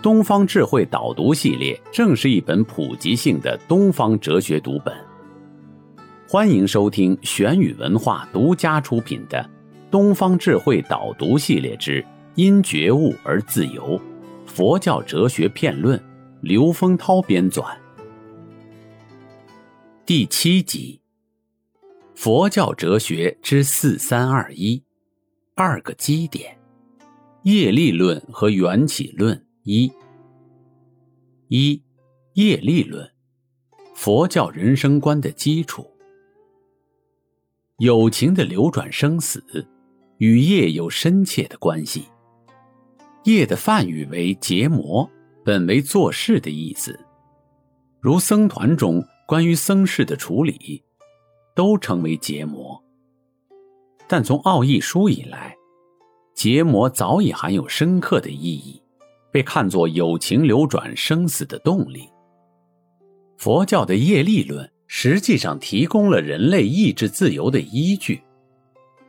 [0.00, 4.94] 东方智慧导读系列正是一本普及性的东方哲学读本。
[6.28, 9.38] 欢迎收听玄宇文化独家出品的
[9.90, 12.04] 《东方智慧导读系列之
[12.36, 14.00] 因觉悟而自由：
[14.46, 15.98] 佛教哲学片论》，
[16.42, 17.66] 刘丰涛编纂。
[20.06, 21.00] 第七集：
[22.14, 24.80] 佛教哲学之四三二一，
[25.56, 26.56] 二个基点：
[27.42, 29.44] 业力论和缘起论。
[29.70, 29.92] 一，
[31.48, 31.82] 一，
[32.32, 33.06] 业力论，
[33.94, 35.86] 佛教人生观的基础。
[37.76, 39.44] 有情的流转生死，
[40.16, 42.06] 与业有深切的关系。
[43.24, 45.06] 业的梵语为结魔，
[45.44, 46.98] 本为做事的意思，
[48.00, 49.04] 如僧团中。
[49.26, 50.82] 关于僧事的处理，
[51.54, 52.82] 都称为结魔。
[54.08, 55.54] 但从奥义书以来，
[56.34, 58.82] 结魔早已含有深刻的意义，
[59.30, 62.08] 被看作有情流转生死的动力。
[63.36, 68.20] 佛教的业力论实际上提供了人类意志自由的依据，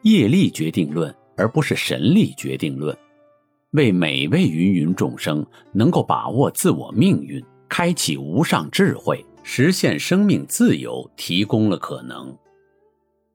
[0.03, 2.95] 业力决定论而不是神力决定论，
[3.71, 9.25] 为每位芸芸众生能够把握自我命运，开启无上智慧。
[9.41, 12.37] 实现生命自由提供了可能。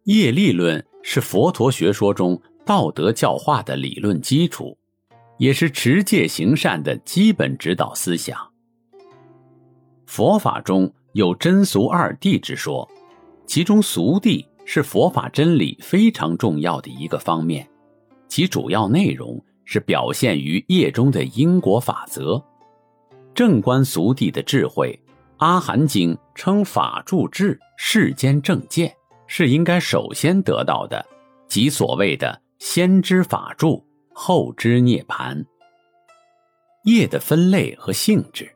[0.04, 4.76] 业力论是佛陀学说中道德教化的理论基础，
[5.44, 8.34] 也是持戒行善的基本指导思想。
[10.06, 12.90] 佛法中有真俗二谛之说，
[13.44, 17.68] 其中俗谛是佛法真理非常重要的一个方面，
[18.26, 22.42] 其主要内容是表现于业中的因果法则。
[23.34, 24.98] 正观俗谛的智慧。
[25.38, 28.90] 阿含经称法住智世间正见
[29.26, 31.04] 是应该首先得到的，
[31.48, 35.44] 即所谓的先知法住，后知涅盘。
[36.84, 38.50] 业的分类和性质：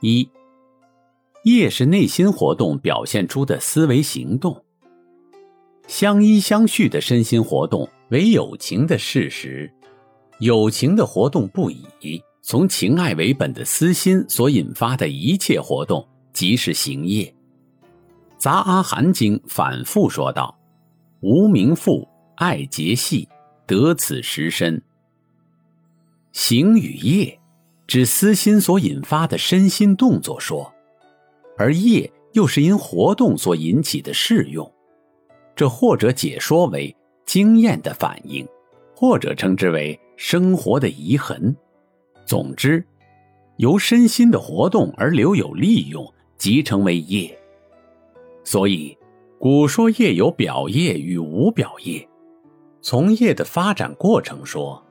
[0.00, 0.28] 一、
[1.44, 4.64] 业是内心活动表现出的思维行动，
[5.86, 9.72] 相依相续的身心活动为有情的事实，
[10.38, 12.22] 有情的活动不已。
[12.40, 17.24] 从情爱为本的私心所引发的一切活动，即是行业。
[18.38, 20.56] 《杂阿含经》反复说道
[21.20, 23.28] ：“无名父爱结系，
[23.68, 24.82] 得此实身。”
[26.32, 27.38] 行与业，
[27.86, 30.72] 指私心所引发的身心动作说，
[31.56, 34.70] 而业又是因活动所引起的事用，
[35.54, 38.46] 这或者解说为经验的反应，
[38.94, 41.54] 或者称之为生活的遗痕。
[42.24, 42.84] 总之，
[43.56, 46.06] 由身心的活动而留有利用，
[46.36, 47.36] 即成为业。
[48.44, 48.96] 所以，
[49.38, 52.06] 古说业有表业与无表业。
[52.80, 54.82] 从业的发展过程说，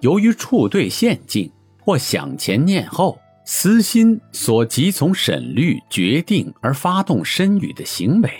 [0.00, 8.30] 由于处对现境或想前念后，私心所即从审虑决定而发动身语的行为，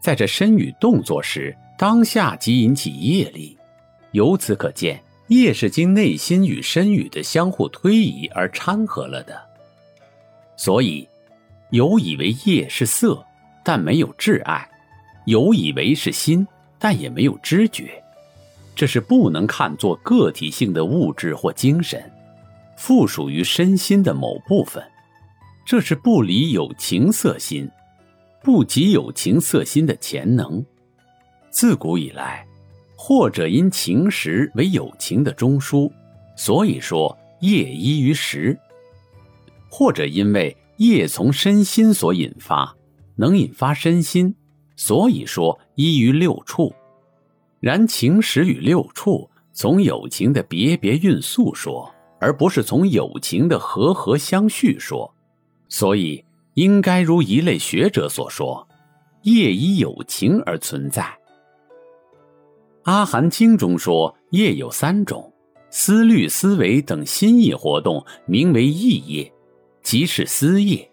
[0.00, 3.56] 在这身语动作时，当下即引起业力。
[4.12, 5.02] 由此可见。
[5.28, 9.40] 业是经内心与身语的相互推移而掺合了的，
[10.54, 11.08] 所以
[11.70, 13.24] 有以为业是色，
[13.64, 14.68] 但没有挚爱；
[15.24, 16.46] 有以为是心，
[16.84, 17.90] 但也没有知觉。
[18.76, 22.12] 这是不能看作个体性的物质或精神，
[22.76, 24.84] 附属于身心的某部分。
[25.64, 27.70] 这是不离有情色心，
[28.42, 30.62] 不及有情色心的潜能。
[31.48, 32.46] 自古以来。
[32.96, 35.92] 或者因情识为有情的中枢，
[36.36, 38.56] 所以说业依于识；
[39.68, 42.74] 或者因为业从身心所引发，
[43.16, 44.34] 能引发身心，
[44.76, 46.74] 所以说依于六处。
[47.60, 51.90] 然情识与六处从友情的别别运速说，
[52.20, 55.14] 而不是从友情的和和相续说，
[55.68, 56.24] 所以
[56.54, 58.66] 应该如一类学者所说，
[59.22, 61.06] 业以友情而存在。
[62.82, 65.32] 阿含经中说，业有三种：
[65.70, 69.32] 思虑、思维等心意活动，名为意业，
[69.82, 70.86] 即是思业；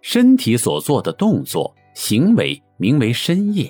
[0.00, 3.66] 身体所做的动作、行为，名为身业；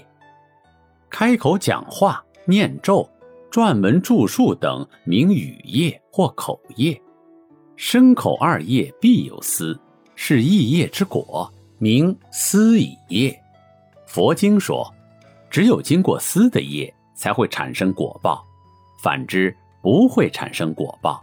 [1.11, 3.09] 开口讲话、念咒、
[3.51, 7.01] 撰文著述等，名语业或口业；
[7.77, 9.79] 身口二业必有思，
[10.15, 13.39] 是意业之果，名思以业。
[14.07, 14.93] 佛经说，
[15.51, 18.45] 只有经过思的业才会产生果报，
[19.03, 21.23] 反之不会产生果报。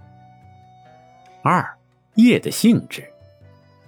[1.41, 1.67] 二
[2.15, 3.09] 业的性质，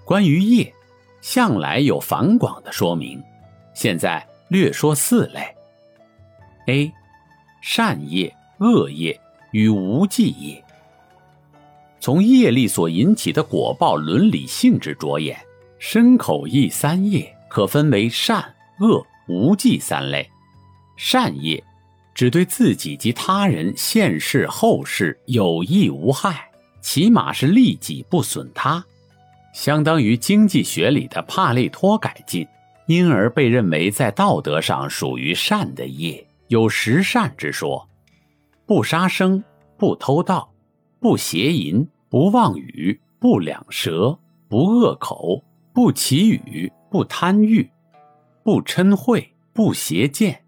[0.03, 0.73] 关于业，
[1.21, 3.21] 向来有繁广的说明，
[3.73, 5.55] 现在略说四类。
[6.67, 6.91] A，
[7.61, 9.19] 善业、恶业
[9.51, 10.63] 与无记业。
[11.99, 15.39] 从业力所引起的果报伦理性质着眼，
[15.79, 20.29] 身口意三业可分为善、恶、无记三类。
[20.97, 21.63] 善业
[22.13, 26.49] 只对自己及他人现世后世有益无害，
[26.81, 28.85] 起码是利己不损他，
[29.53, 32.47] 相当于经济学里的帕累托改进，
[32.87, 37.87] 因而被认为在道德上属于善的业，有十善之说：
[38.65, 39.43] 不杀生，
[39.77, 40.53] 不偷盗，
[40.99, 41.87] 不邪淫。
[42.09, 45.43] 不妄语，不两舌，不恶口，
[45.73, 47.67] 不绮语，不贪欲，
[48.43, 49.19] 不嗔恚，
[49.51, 50.43] 不邪见。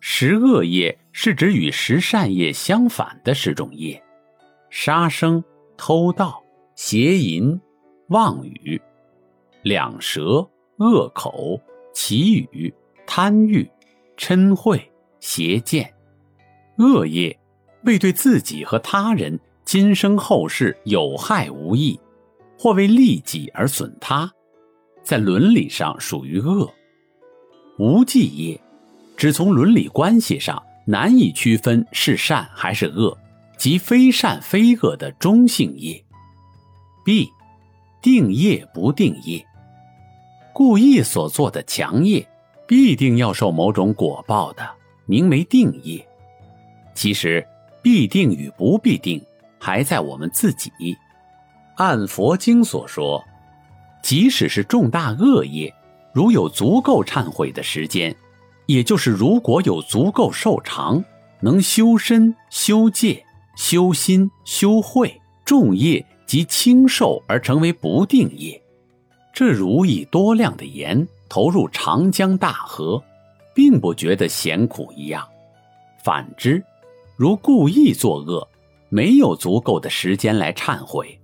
[0.00, 4.02] 十恶业是指与十善业相反的十种业：
[4.70, 5.44] 杀生、
[5.76, 6.42] 偷盗、
[6.74, 7.60] 邪淫、
[8.06, 8.80] 妄语、
[9.60, 10.48] 两舌、
[10.78, 11.60] 恶口、
[11.92, 12.72] 绮语、
[13.06, 13.68] 贪欲、
[14.16, 14.80] 嗔恚、
[15.20, 15.92] 邪见。
[16.78, 17.38] 恶业
[17.84, 19.38] 为对自己和他人。
[19.64, 22.00] 今生后世有害无益，
[22.58, 24.32] 或为利己而损他，
[25.02, 26.72] 在伦理上属于恶。
[27.78, 28.58] 无忌业，
[29.14, 33.14] 只从伦理关系上难以区分是善还是恶，
[33.58, 36.02] 即非善非恶的中性业。
[37.04, 37.28] B，
[38.00, 39.44] 定业不定业，
[40.58, 42.26] 故意所做的强业，
[42.66, 44.68] 必定要受某种果报的，
[45.06, 46.04] 名为定业。
[46.96, 47.46] 其实，
[47.80, 49.24] 必定与不必定。
[49.60, 50.72] 还在我们自己。
[51.76, 53.24] 按佛经所说，
[54.02, 55.72] 即使是重大恶业，
[56.12, 58.12] 如有足够忏悔的时间，
[58.66, 61.04] 也就是如果有足够寿长，
[61.38, 63.24] 能修身、修戒、
[63.54, 68.60] 修心、修慧，重业及轻寿而成为不定业，
[69.38, 73.00] 这如以多量的盐投入长江大河，
[73.54, 75.24] 并不觉得咸苦一样。
[76.02, 76.60] 反之，
[77.16, 78.48] 如故意作恶。
[78.88, 81.20] 没有足够的时间来忏悔，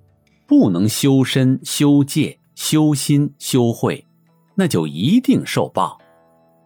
[0.46, 4.06] 不能修身、修戒、修心、修慧，
[4.54, 5.98] 那就一定受报。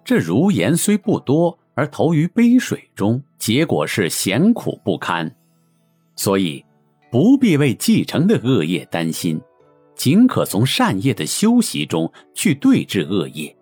[0.05, 5.35] 这如盐虽不多，而投于杯水中，结果是咸苦不堪。
[6.15, 6.63] 所以，
[7.11, 9.41] 不必为继承的恶业担心，
[9.99, 13.55] 仅可从善业的修习中去对治恶业。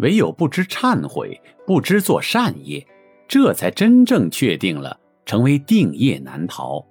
[0.00, 2.86] 唯有不知忏悔，不知做善业，
[3.26, 5.00] 这才真正确定了。
[5.26, 6.84] 成为定业难逃。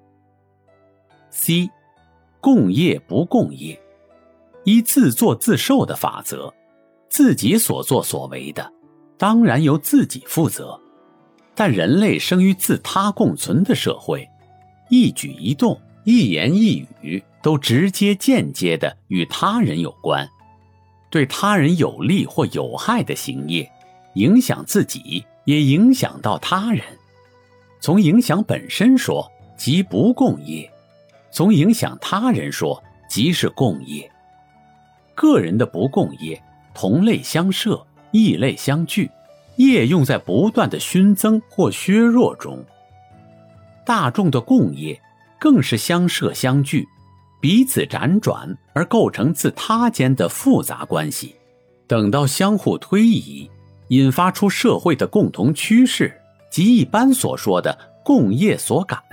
[1.29, 1.69] C，
[2.41, 3.79] 共业不共业，
[4.63, 6.51] 依自作自受的法则，
[7.09, 8.73] 自己所作所为的，
[9.19, 10.79] 当然由自己负责。
[11.53, 14.27] 但人类生于自他共存的社会，
[14.89, 20.27] 一举一动、一言一语都直接间接的与他人有关。
[21.09, 23.71] 对他人有利或有害的行业，
[24.15, 26.83] 影响自己，也影响到他人。
[27.79, 30.67] 从影响本身说，即不共业；
[31.31, 34.09] 从影响他人说，即是共业。
[35.13, 36.41] 个人的不共业，
[36.73, 39.11] 同类相摄，异类相聚，
[39.57, 42.65] 业用在不断的熏增或削弱中。
[43.85, 44.99] 大众的共业，
[45.43, 46.87] 更是相摄相聚，
[47.41, 51.35] 彼此辗转而构成自他间的复杂关系。
[51.85, 53.51] 等到相互推移，
[53.89, 56.17] 引发出社会的共同趋势。
[56.49, 59.03] 即一般所说的共业所感，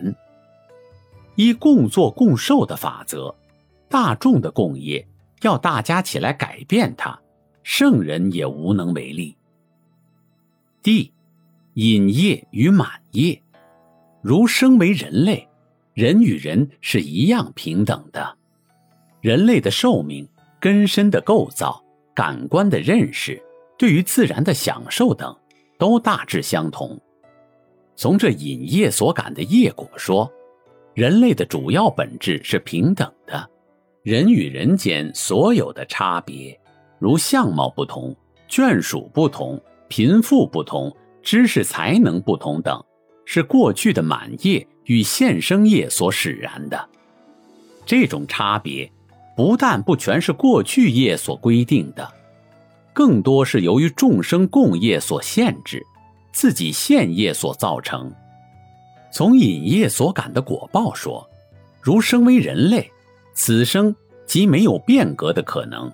[1.34, 3.34] 依共作共受的法则，
[3.88, 5.04] 大众的共业
[5.42, 7.18] 要大家起来改变它，
[7.64, 9.36] 圣人也无能为力。
[10.80, 11.12] D，
[11.74, 13.42] 隐业与满业，
[14.22, 15.48] 如生为人类，
[15.94, 18.36] 人与人是一样平等的，
[19.20, 20.28] 人类的寿命、
[20.60, 21.82] 根深的构造、
[22.14, 23.42] 感官的认识，
[23.76, 25.36] 对于自然的享受等，
[25.78, 26.98] 都大致相同。
[27.96, 30.30] 从这引业所感的业果说，
[30.94, 33.50] 人类的主要本质是平等的，
[34.02, 36.58] 人与人间所有的差别，
[36.98, 38.16] 如相貌不同、
[38.48, 42.82] 眷属不同、贫富不同、知识才能不同等，
[43.26, 46.88] 是过去的满业与现生业所使然的。
[47.86, 48.90] 这种差别，
[49.36, 52.12] 不但不全是过去业所规定的，
[52.92, 55.84] 更多是由于众生共业所限制。
[56.32, 58.14] 自己现业所造成，
[59.12, 61.28] 从引业所感的果报说，
[61.80, 62.88] 如生为人类，
[63.34, 63.92] 此生
[64.26, 65.92] 即没有变革的可能。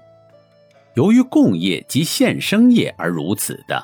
[0.93, 3.83] 由于共业及现生业而如此的，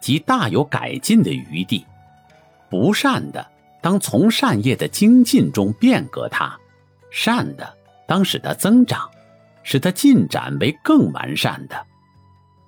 [0.00, 1.84] 即大有改进的余地。
[2.70, 3.46] 不善的，
[3.82, 6.56] 当从善业的精进中变革它；
[7.10, 9.10] 善的，当使它增长，
[9.64, 11.86] 使它进展为更完善的。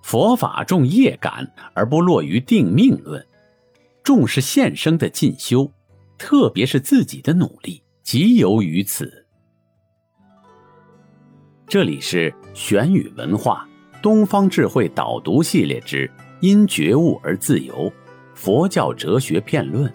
[0.02, 3.24] 佛法重业感而不落于定命论，
[4.02, 5.70] 重视现生的进修，
[6.18, 9.24] 特别是自己的努力，即由于此。
[11.66, 13.66] 这里是玄宇文化
[14.02, 17.90] 东方智慧导读系列之“因觉悟而自由”。
[18.34, 19.90] 佛教哲学辩论。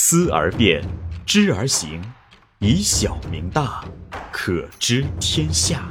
[0.00, 0.80] 思而变，
[1.26, 2.00] 知而行，
[2.60, 3.84] 以小明大，
[4.30, 5.90] 可知天下。